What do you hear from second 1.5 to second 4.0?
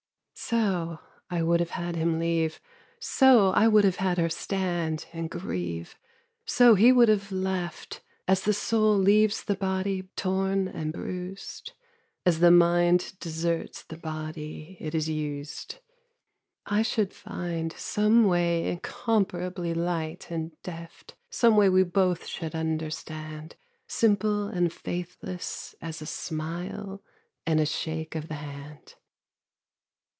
have had him leave, So I would have